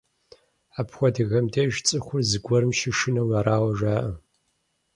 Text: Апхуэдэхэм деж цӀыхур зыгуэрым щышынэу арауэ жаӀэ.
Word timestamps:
Апхуэдэхэм 0.79 1.45
деж 1.53 1.73
цӀыхур 1.87 2.21
зыгуэрым 2.29 2.71
щышынэу 2.77 3.31
арауэ 3.39 3.71
жаӀэ. 3.79 4.11